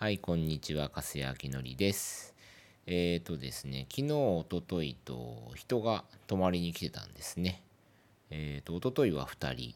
[0.00, 2.32] はい、こんにちは、加瀬明則です。
[2.86, 7.64] えっ、ー、とですね、昨日、おとといと人が泊まりに来てたんですね。
[8.30, 9.74] えっ、ー、と、おとといは2人。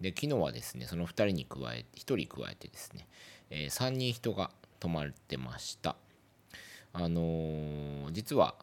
[0.00, 3.06] で、昨日はですね、その2人に加えて、1人加えてですね、
[3.50, 5.96] えー、3人人が泊まってました。
[6.94, 8.54] あの、実は、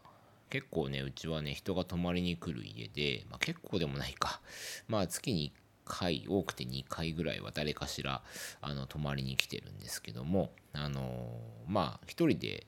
[0.49, 4.41] 結構ね、うちはね、人が泊まりに来る家で、まあ、結構でもないか。
[4.87, 8.21] まあ、月に1回多くて2回ぐらいは誰かしら
[8.61, 11.27] あの泊まりに来てるんですけどもあの
[11.67, 12.67] まあ一人で、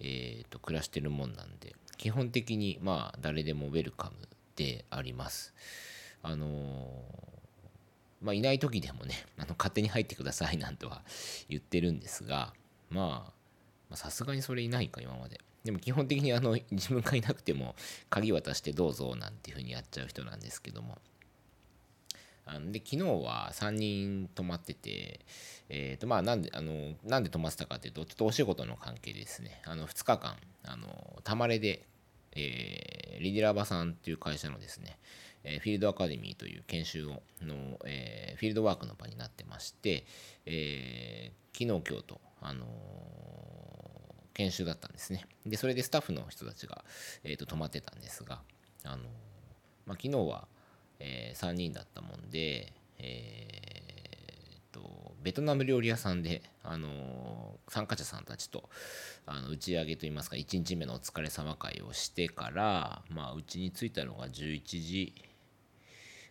[0.00, 4.16] えーと、暮らしてるもんなんで基本的にまあ誰でもウェルカム
[4.56, 5.54] であります。
[6.24, 6.88] あの
[8.22, 11.02] まあいない時でもねあの勝手に入ってくださいなんとは
[11.48, 12.52] 言ってるんですが
[12.90, 13.32] ま
[13.90, 15.40] あさすがにそれいないか今まで。
[15.64, 17.76] でも基本的にあの自分がいなくても
[18.10, 20.98] 鍵渡してどうぞなんていう風にやっちゃう人なんですけども。
[22.44, 25.20] あので昨日は3人泊まってて、
[25.68, 29.62] えーとまあ、なんであのなんで泊まってたかというとちょっとお仕事の関係ですね。
[29.64, 31.86] あの2日間あのたまれで、
[32.32, 34.98] えー、リディラバさんっていう会社のですね、
[35.44, 40.04] えー、フィールドアカデミーという研修をの、えー、フィールドワークの場になってまして、
[40.46, 42.66] えー、昨日今日と、あの
[44.34, 45.24] 研修だったんですね。
[45.46, 46.84] でそれでスタッフの人たちが、
[47.22, 48.40] えーと、泊まってたんですが、
[48.84, 49.04] あの
[49.86, 50.48] まあ、昨日は
[51.04, 58.70] えー、3人だったもんで、えー、とベトナム料理屋さんで、あのー、参加者さんたちと
[59.26, 65.12] あの打ち上げといいますか1日目のお疲れ様会をしてからまあうちに着いたのが11時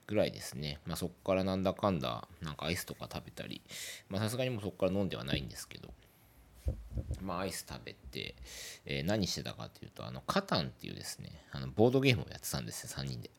[0.07, 3.61] ぐらいですね、まあ、そこからなんだかんだなんかアイスとか食べたり
[4.13, 5.89] さすがにもうそこから飲んではないんですけど
[7.21, 8.35] まあ、アイス食べて、
[8.85, 13.29] えー、何してたかというと、あの、カタンっていうですね、あのボードゲームをやってたんですよ、3人で。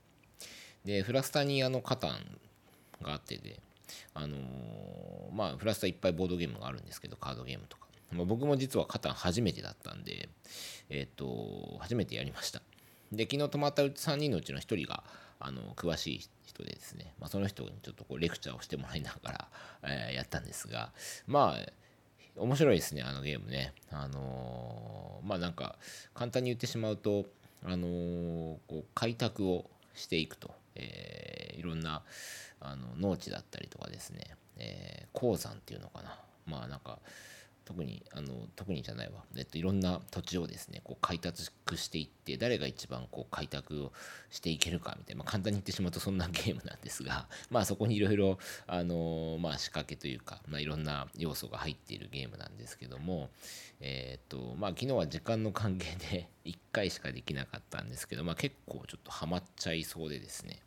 [0.85, 2.39] でフラスタにあのカタン
[3.03, 3.61] があってで
[4.15, 4.41] あのー、
[5.33, 10.29] まあフラスタいっぱいボードゲームがあるんですけどカードゲームとか、まあ、僕も実はカタン初めてだったんで
[10.91, 12.63] えっ、と初めてやりました。
[13.13, 15.05] で昨日泊まった3人のうちの1人が
[15.39, 19.49] あの詳しい人でですね、まあ、その人にちょっとこうレクチャーをしてもらいながら、
[19.83, 20.93] えー、やったんですが
[21.27, 21.73] まあ
[22.37, 23.75] 面白いですねあのゲームね。
[23.91, 25.77] あのー、まあなんか
[26.15, 27.27] 簡単に言ってしまうと
[27.65, 30.62] あのー、こう開拓をしていくと。
[30.75, 32.03] えー、いろんな
[32.61, 36.19] あの農地だったりとかですね、えー、鉱山っていうのかな。
[36.47, 36.99] まあなんか
[37.73, 41.41] 特にあの特にじゃないわ、えっと、いろんな土地をですねこう開拓
[41.77, 43.93] していって誰が一番こう開拓を
[44.31, 53.31] していけるかみたいな、まあ、簡単に言ってしまうとそんなゲームなんですが まあそこにいろいろあの、まあ、仕掛けというか、まあ、いろんな要素が入っているゲームなんですけども
[53.81, 60.61] えっとまあ昨日は時間の関係で 1回しかできなかったんですけど、まあ、結構ちょっとハマっちゃいそうでですね。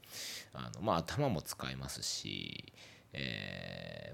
[0.54, 2.74] あのまあ頭も使えますし
[3.18, 3.55] え、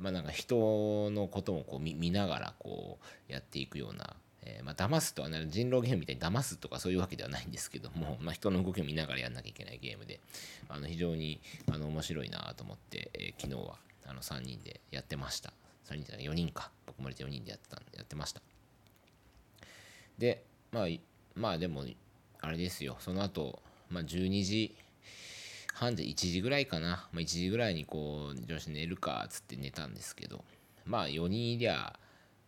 [0.01, 2.97] まあなんか人のこともこう見ながらこ
[3.29, 10.19] うやっていくような、えー、まあ騙すとはね人狼ゲームみたいに騙すとかそういうわけではないんですけども、 まあ、人の動きを見ながらやんなきゃいけないゲームで
[10.67, 11.39] あの非常に
[11.71, 15.53] あの面白いなと思って、えー、昨日はあの3人でやってました。
[15.85, 16.71] 3人じゃない4人か。
[16.87, 18.41] 僕も入れて4人でやってたんでやってました。
[20.17, 20.87] でまあ
[21.35, 21.85] まあでも
[22.39, 22.97] あれですよ。
[22.99, 24.75] その後、まあ12時
[25.73, 30.43] 半で1時ぐらいかな、まあ、1時ぐらいにこう女子寝るかっつって寝たんですけど。
[30.85, 31.99] まあ4人いりゃ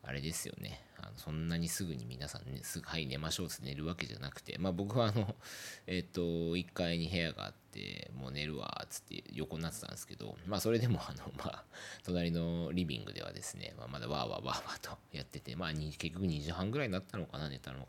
[0.03, 0.81] あれですよね。
[0.97, 4.57] あのそんなにすぐに皆さんねすぐはい寝ましょうって寝るわけじゃなくて。
[4.57, 5.35] まあ僕はあの
[5.87, 10.37] えっ、と1階に部屋があってもう寝るわっつって横になってたんですけど。
[10.45, 11.65] まあそれでもあの まあ
[12.03, 17.87] 隣のリビングではですね、まあ、まだわーわーわーわーとやっててまあ結局2時半ぐらいになったのかな寝たのが。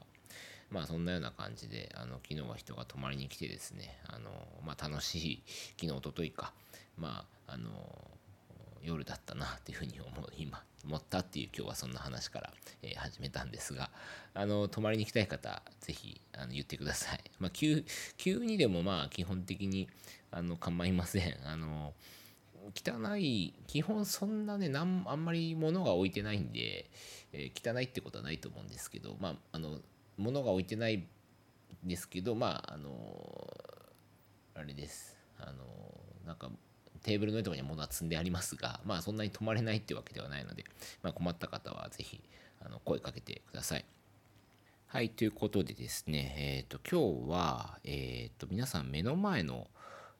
[0.74, 4.30] まあそんなような感じで、あの昨日は人が泊まりに来てですね、あの
[4.66, 5.42] まあ楽しい、
[5.80, 6.52] 昨日、おとといか、
[6.98, 7.70] まああの
[8.82, 12.52] 夜だったなっていうふうに思う 今思ったっていう今日はそんな話から、
[12.82, 13.90] えー、始めたんですが
[14.34, 17.84] あの泊まりに行きたい方ぜひあの言ってください、 まあ、急
[18.16, 19.88] 急にでもまあ基本的に
[20.30, 21.46] あの構いません。
[21.46, 21.94] あの
[22.74, 26.90] 汚い基本そんなねなんあんまり物が置いてないんで、
[27.32, 29.80] えー、汚いってことはないと思うんですけどまああの
[30.16, 31.06] 物が置いてないん
[31.84, 32.90] ですけどまああの
[34.54, 35.52] あれですあの
[36.26, 36.50] なんか
[37.02, 40.64] テーブルの上とかに物は積んでありますがまあそんなに泊まれないってわけではないので、
[41.02, 42.20] まあ、困った方は是非
[42.64, 43.84] あの声かけてください。
[44.94, 49.66] はい、ということでですね、えっ、ー、と、今日は、えっ、ー、と、皆さん目の前の、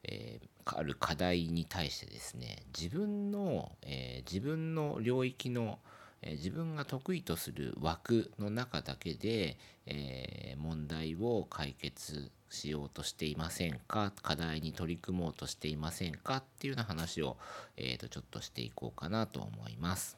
[0.03, 5.79] えー、ある課題に対してですね、自分の、え自分の領域の、
[6.27, 14.13] え自分が得意とする枠の中だけで、えー、問題を解決しようとしていませんか？
[14.23, 16.39] 課題に取り組もうとしていませんか？
[16.39, 17.37] っていうような話を、
[17.77, 20.17] えー、とちょっとしていこうかなと思います。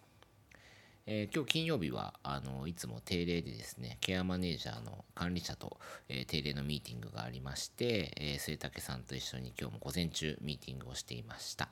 [1.09, 11.69] えー、今日金曜日はあのいつも定例でですねケアマネージャーの管理者と、えー、定例のミーティングがありまして、えー、末竹さんと一緒に今日も午前中ミーティングをしていました。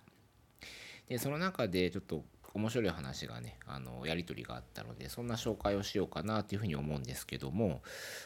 [1.08, 2.24] でその中でちょっと
[2.54, 7.82] 面白い話がねあのやり取りがあったのでそんな紹介をしようかなというふうに思うんですけども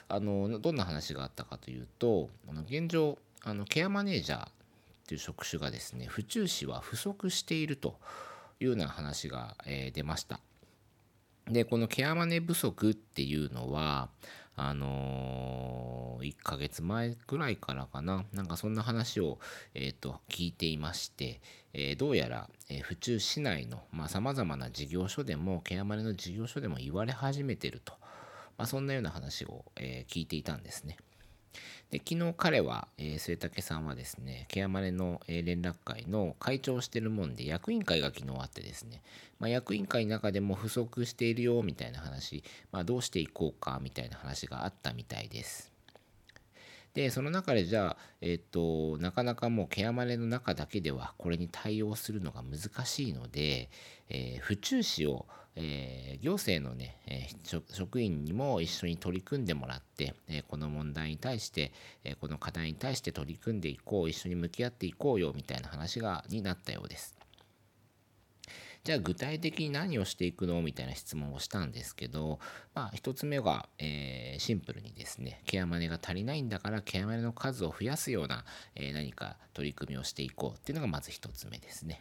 [0.09, 4.49] あのどんな話があったかというとあの現状あのケアマネージャー
[5.07, 7.97] という職種がですね府中市は不足していると
[8.61, 10.41] いうような話が、えー、出ました。
[11.51, 14.09] でこのケアマネ不足っていうのは
[14.61, 19.39] あのー、1ヶ月前ぐらいからかななんかそんな話を、
[19.73, 21.41] えーと、聞いていまして、
[21.73, 27.95] えー、どうやら、えー、府中市内のさまざ、まな事業所でもケアマネの事業所でも言われ始めてると、
[28.57, 30.97] まあ、そんなような話を、えー、聞いていたんですね。
[31.91, 39.03] で昨日彼は、えー、末竹さんはですねケアマネの、えー、連絡会の会長をしてるもんで役員会が昨日あってですね、
[39.39, 45.78] まあ、役員会の中でも不足しているよみたいな話、まあ、どうしていこうかみたいな話があったみたいです。
[46.95, 53.71] でその中でじゃあ、えっ、となかなかもうケアマネの中だけではこれに対応するのが難しいので、
[54.09, 55.27] えー、府中市を
[55.61, 61.73] えー、行政のね、えー、職員にも一緒に取り組んでもらって、え、この問題に対して、
[62.05, 67.18] えこの課題に対して取り組んでいこう一緒に向き合っていこうよみたいな話がになったようです。
[68.89, 70.63] じゃあ具体的に何をしていくの？
[70.63, 72.39] みたいな質問をしたんですけど、
[72.75, 82.01] まあ、1つ目が、えー、シンプルにですね、ケアマネが足りないんだから、ケアマネの数を増やすような、えー、何か取り組みをしていこうっていうのがまず1つ目ですね。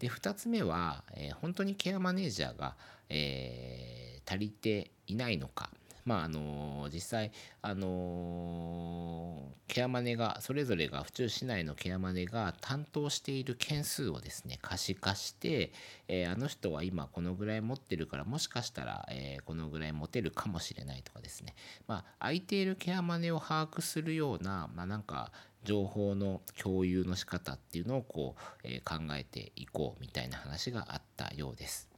[0.00, 2.74] で2つ目は、えー、本当にケアマネージャーが、
[3.08, 5.70] え、足りていないのか。
[6.04, 15.72] まああの実際、あのケアマネがそれぞれが府中市内のケアマネが担当している件数をですね可視化して、
[16.08, 21.54] えー、あの人は今このぐらい持ってるからもしかしたら、えー、このぐらい持てるかもしれないとかですね、
[21.86, 25.32] まあ、空いているケアマネを把握するような、まあ、なんか
[25.64, 31.91] 情報の共有の仕方っていうのをこう、えー、考えていこうみたいな話があったようです。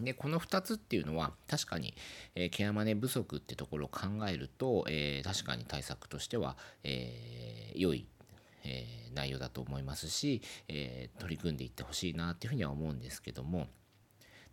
[0.00, 1.94] でこの2つっていうのは確かに、
[2.34, 8.06] えー、ケアマネ不足ってところを考えると、えー、確かに対策としては、えー、良い、
[8.64, 13.68] え、内容だと思いますし、え、取り組んでいってほしいなっていうふうには思うんですけども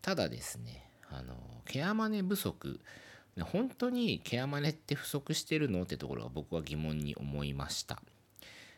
[0.02, 2.80] ただですねあのケアマネ不足
[3.44, 5.84] 本当にケアマネって不足してるの？
[5.84, 8.02] ってところが僕は疑問に思いました。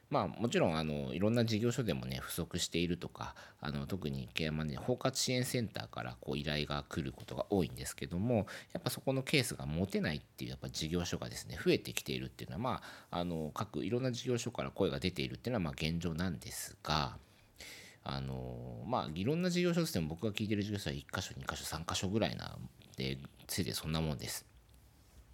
[0.10, 12.82] まあもちろんあのいろんな事業所でもね不足しているとかあの特にケアマネ包括支援センターからこう依頼が来ることが多いんですけどもやっぱそこのケースが持てないっていうやっぱ事業所がですね増えてきているっていうのはま
[13.12, 17.18] ああの各いろんな事業所から声が出ているっていうのはまあ現状なんですが
[18.04, 22.58] あのまあいろんな事業所としても僕が聞いてる事業所は1箇所2箇所3箇所ぐらいな
[22.96, 23.18] で
[23.48, 24.47] せいでそんなもんです。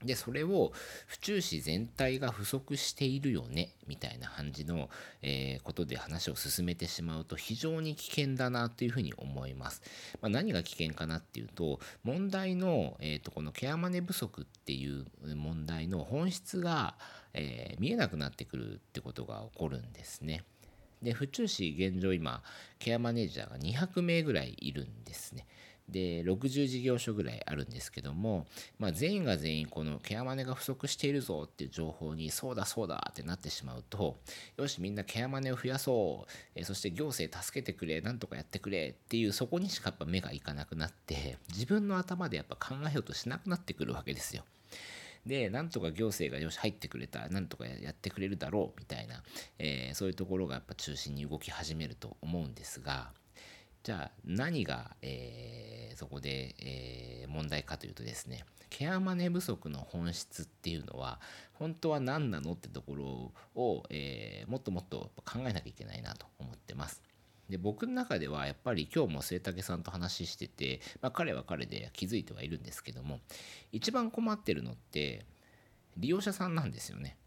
[0.06, 0.72] でそれを
[1.08, 4.90] 府中市全体が不足しているよねみたいな感じの、
[5.22, 9.82] えー、ことで話を進めてしまうと非常に危険だなというふうに思います。
[10.22, 15.06] まあ、何が危険かなっていうと問題の、えーと、このケアマネ不足っていう
[15.36, 16.96] 問題の本質が、
[17.34, 20.44] えー、見えなくなってくるってことが起こるんですね。
[21.02, 22.42] で府中市現状今
[22.80, 25.46] ケアマネージャーが200名ぐらいいるんですね。
[25.90, 28.48] で60事業所ぐらいあるんですけども、
[28.80, 34.18] まあ、全員が全員このケアマネが不足しているぞっていう情報にそうだそうだってなってしまうと
[34.58, 44.44] よしみんなケアマネを増やそう、えそして行政助けてくれなんとかやってくれっていうそこにしかやっぱ目がいかなくなって自分の頭でやっぱ考えようとしなくなってくるわけですよ。
[45.26, 49.24] で、なんとか行政がよし入ってくれた、なんとかやってくれるだろうみたいな、
[49.58, 53.12] えー、そういうところがやっぱ中心に動き始めると思うんですが、
[53.84, 61.20] じゃあ何が、えー、そこで、えー、問題かというとですねケアマネ不足の本質っていうのは
[61.54, 67.04] 本当は何なのってところを、えー、もっともっと考えなきゃいけないなと思ってます。
[67.50, 73.20] で僕の中ではやっぱり今日も末武さんと話してて、まあ、彼は彼で気づいてはいるんですけども
[73.74, 75.26] 一番困ってるのって
[75.98, 77.18] 利用者さんなんですよね。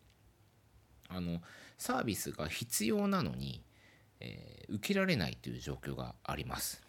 [1.08, 1.42] あの
[1.78, 3.62] サービスが必要なのに
[4.20, 6.82] えー、受けられないという状況があります。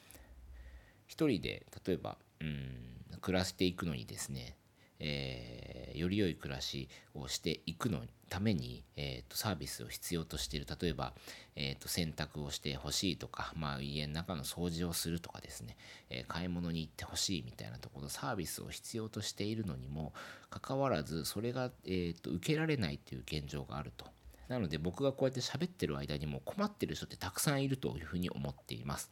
[1.07, 2.87] 一人で例えばうん
[3.21, 4.55] 暮らしていくのにですね、
[4.99, 11.13] えー、より良い暮らしをしていくのために、えーと、サービスを必要としている例えば、
[11.55, 15.77] えーと、洗濯をしてほしいとか、まあ、家の中の掃除をするとかですね、
[16.09, 20.13] えー、買い物に行ってほしいみたいなところサービスを必要としているのにも
[20.49, 24.05] かかわらずそれが、えーと受けられないという現状があると
[24.47, 29.11] なので僕がこうやって喋ってる間にも困ってる人ってたくさんいるというふうに思っています。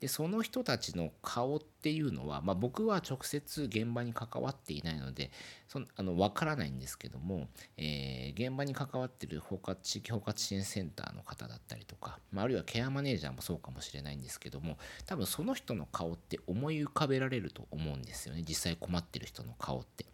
[0.00, 5.30] でその人たちの顔っていうのは、まあ、僕は直接現場に関わっていないので
[5.68, 7.48] そあの分からないんですけども、
[7.78, 20.04] えー、現場に関わってる包括地域包括支援センターの方だったりとか、まあ、あるいはケアマネージャーもそうかもしれないんですけども多分その人の顔って思い浮かべられると思うんですよね実際困ってる人の顔って。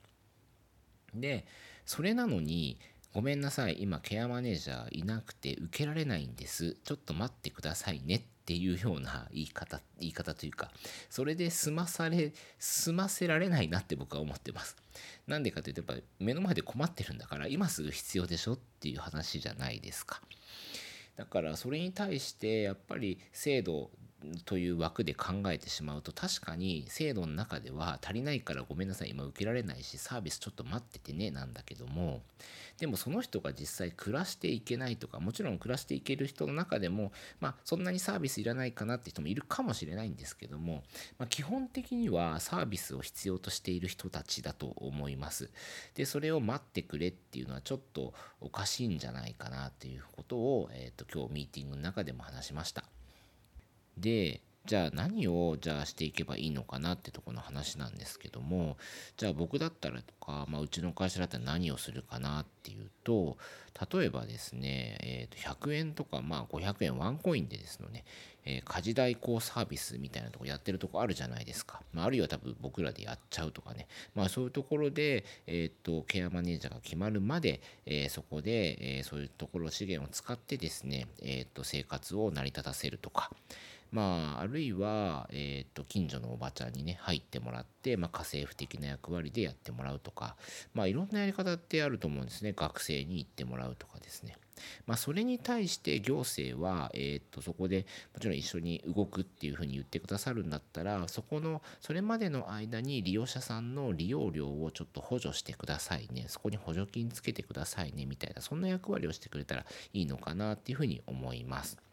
[1.14, 1.44] で
[1.84, 2.78] それなのに
[3.12, 3.76] ごめんなさい。
[3.80, 6.78] 今ケアマネージャーいなくて受けられないんです。
[6.82, 8.16] ちょっと待ってくださいね。
[8.16, 10.70] っていうような言い方言い方というか。
[11.10, 14.76] それで済まされ済ませられないなって僕は思ってます。
[15.26, 20.22] なんでかというとやっぱ目の前で困ってるんだから今すぐ必要でしょっていう話じゃないですか。
[21.16, 23.90] だからそれに対してやっぱり制度
[24.44, 32.20] という枠で考えてしまうと確かに制度の中では足りないからごめんなさい今受けられないしサービスちょっと待っててねなんだけども
[32.78, 40.82] でもその人が実際暮らしていけないとかもちろん暮らしていける人の中でもまあそんなにサービスいらないかなって人もいるかもしれないんですけども、
[41.18, 45.50] まあ、基本的にはサービスを必要としている人たちだと思います
[45.94, 53.01] でそれを待ってくれっていうのはちょっとおかしいんじゃないかなっていうことを、えーと今日ミーティングの中でも話しました。
[53.98, 58.76] でじゃあ何をじゃあしていけばいいのかなってとこの話なんですけども
[59.16, 63.36] じゃあ僕だったらとか、まあ、うちの会社だったら何をするかなっていうと
[63.92, 68.04] 例えばですね、えー、と100円とか、まあ、500円ワンコインでですのね、
[68.44, 83.32] えー、家事代行サービスみたいなとこやってるとこあるじゃないですか、まあ、あるいは多分僕らでやっちゃうとかね、まあ、そういうところで、えー、とケアマネージャーが決まるまで、えー、そこで、えー、そういうところ資源を使ってですね、えー、と生活を成り立たせるとか。
[83.92, 90.36] まあ、あるいは、えーと、近所のおばちゃんにね入ってもらって、まあ、家政婦的な役割でやってもらうとか、
[90.72, 94.36] まあ、いろんなやり方ってあると思うんですね学生に行ってもらうとかですね。
[94.86, 111.91] まあ、それに対して行政は、えー、とそこでもちろん一緒に動くっていうふうに言ってくださるんだったらそこのそれまでの間に利用者さんの利用料をちょっと補助してくださいねそこに補助金つけてくださいねみたいなそんな役割をしてくれたらいいのかなっていうふうに思います。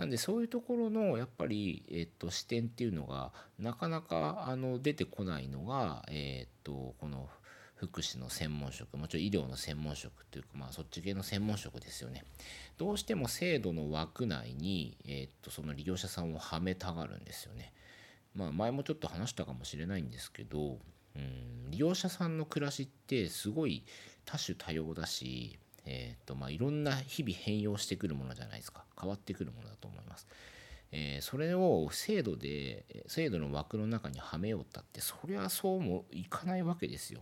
[0.00, 7.28] なんでそういうところのやっぱり、えっと、視点っていうのがなかなかあの出てこないのが、えっと、この
[7.74, 12.24] 福祉の専門職もちろん医療の専門職というか、まあ、そっち系の専門職ですよね
[12.78, 17.74] どうしても制度の枠内に、えっと、その利用者さんをはめたがるんですよね。
[18.34, 20.78] まあ、前もちょっと話したかもしれないんですけど、
[21.14, 23.84] うん、利用者さんの暮らしってすごい
[24.24, 30.26] 多種多様だしえーとまあ、いろんな日々変容してくるものじゃないですか変わってくるものだと思います。
[30.92, 37.20] えー、それを制度で制度の枠の中にはめようったってそりゃそうもいかないわけですよ。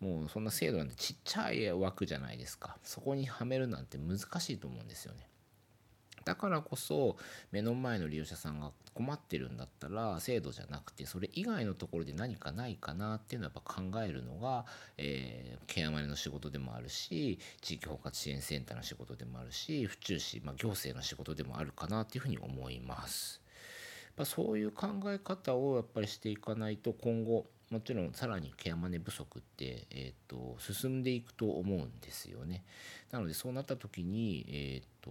[0.00, 5.29] もうそんな制度なんてちっちゃい枠じゃないですかそこにはめるなんて難しいと思うんですよね。
[6.24, 7.16] だからこそ
[7.50, 14.66] 目の前の利用者さんが困ってるんだったら制度じゃなくてそれ以外のところで何かないかなっていうのはやっぱ考えるのが、
[14.98, 23.40] えー、ケアマネの仕事でもあるし地域包括支援センターの仕事でもあるし府中市、まあ、行政の仕事でもあるかなっていうふうに思います。
[24.24, 32.64] そういう考え方をやっぱりしていかないと今後もちろんさらにケアマネ不足って、えーと、進んでいくと思うんですよね。
[33.12, 35.10] なのでそうなった時に、えーと、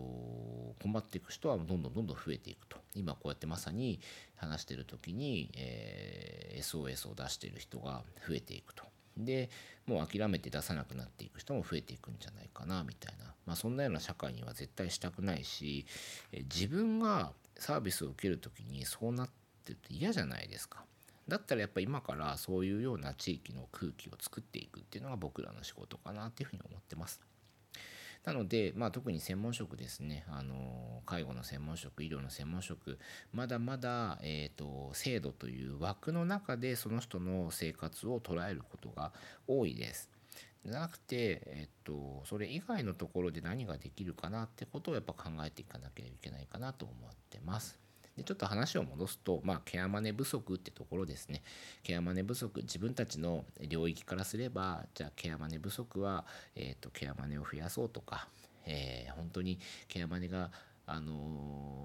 [0.82, 4.01] 困っていく人はどんどんどんどん増えていくと今こうやってまさに
[4.36, 8.84] 話してる時に、えー、SOS を出してる人が増えていくと。
[9.18, 9.50] で
[9.86, 15.86] もう諦めて出さなくなっていく人も増えていくんじゃないかなみたいな、まあ、そんなような社会には絶対したくないし、
[16.32, 19.30] え自分がサービスを受ける時にそうなっ
[19.66, 20.84] てると嫌じゃないですか。
[21.30, 27.22] だったらやっぱ今からそういうような地域の空気を作っていくっていうのが僕らの仕事かなっていうふうに思ってます。
[28.26, 33.00] なので、まあ、特に専門職ですねあの介護の専門職医療の専門職
[33.32, 39.14] まだまだ、えーと、制度という枠の中でその人の生活を捉えることが
[39.48, 40.10] 多いです。
[40.66, 47.80] じゃなくて、えっと、それ以外のところで何ができるかなってことをやっぱ考えていかなきゃいけないかなと思ってます。
[48.20, 51.42] でちょっと話を戻すと、まあ、ケアマネ不足ってところですね。
[51.84, 58.28] ケアマネ不足、自分たちの領域からすれば、じゃあケアマネ不足は、えーと、ケアマネを増やそうとか、
[58.66, 59.58] えー、本当に
[59.88, 60.52] ケアマネが
[60.86, 61.14] あの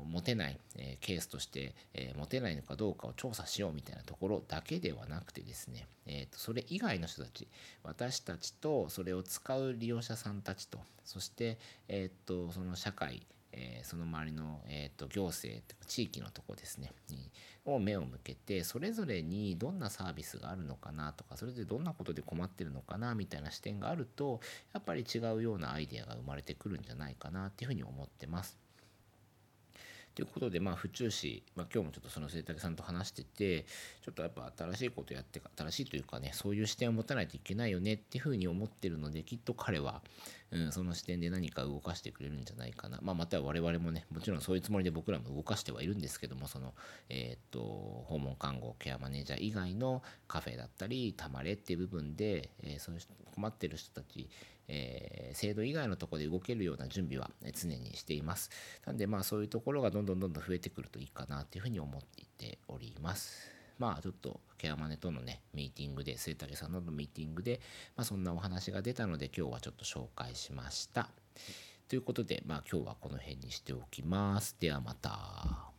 [0.08, 7.46] 持てない、えー、ケースとして、えー、持てないのかどうかを調査しようみたいなところだけではなくてですね、えーと、それ以外の人たち
[7.82, 17.30] 私たちとそれを使う利用者さんたちとそして、えーとその社会えー、その周りの、えーと、行政地域のとこですねに
[17.64, 24.40] を目を向けてそれぞれにどんなサービスがあるのかなとかそれでどんなことで困ってるのかなみたいな視点があると
[24.72, 28.64] やっぱり違うようなアイデアが生まれてくるんじゃないかなっていうふうに思ってます。
[30.14, 33.66] ということで、まあ、府中市、まあ、今日もちょっとその末竹さんと話してて、
[34.04, 40.02] ちょっとやっぱ新しいことやって、新しいというかね、そういう視点を持たないといけないよねっていうふうに思ってるので、きっと彼は、
[40.50, 42.98] うん、その視点で何か動かしてくれるんじゃないかな。
[43.02, 46.74] まあ、または我々もね、もちろんそういうつもりで僕らも動かしてはいるんですけども、その、
[47.08, 47.60] えー、っと、
[48.06, 53.00] 訪問看護ケアマネージャー以外のカフェだったり、たまれっていう部分で、えー、そういう
[53.34, 54.28] 困ってる人たち、
[54.68, 58.50] えー、制度以外のとこで動けるような準備は常にしています。
[58.86, 63.53] なんでまあそういうところがどんどんどんどん増えてくるといいかなというふうに思っていております。
[63.78, 67.60] まあちょっとケアマネとのね、ミーティングで、末竹さんのミーティングで、
[67.96, 71.08] まあそんなお話が出たので今日はちょっと紹介しました。
[71.88, 74.56] ということで、まあ今日はこの辺にしておきます。
[74.58, 75.73] ではまた。